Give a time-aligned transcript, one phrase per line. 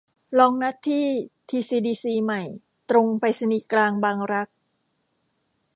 [0.39, 1.07] ลองนัดที่
[1.49, 2.41] ทีซีดีซีใหม่
[2.89, 4.47] ตรงไปรษณีย์กลาง บางรัก